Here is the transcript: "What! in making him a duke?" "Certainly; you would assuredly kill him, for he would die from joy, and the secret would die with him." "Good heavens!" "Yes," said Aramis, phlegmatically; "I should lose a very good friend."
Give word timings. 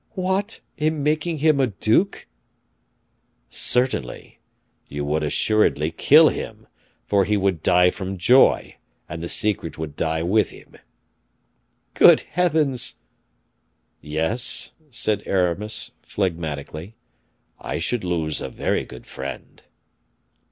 "What! 0.17 0.61
in 0.77 1.03
making 1.03 1.37
him 1.45 1.59
a 1.59 1.67
duke?" 1.67 2.25
"Certainly; 3.51 4.39
you 4.87 5.05
would 5.05 5.23
assuredly 5.23 5.91
kill 5.91 6.29
him, 6.29 6.65
for 7.05 7.23
he 7.23 7.37
would 7.37 7.61
die 7.61 7.91
from 7.91 8.17
joy, 8.17 8.77
and 9.07 9.21
the 9.21 9.29
secret 9.29 9.77
would 9.77 9.95
die 9.95 10.23
with 10.23 10.49
him." 10.49 10.73
"Good 11.93 12.21
heavens!" 12.21 12.95
"Yes," 14.01 14.71
said 14.89 15.21
Aramis, 15.27 15.91
phlegmatically; 16.01 16.95
"I 17.59 17.77
should 17.77 18.03
lose 18.03 18.41
a 18.41 18.49
very 18.49 18.85
good 18.85 19.05
friend." 19.05 19.61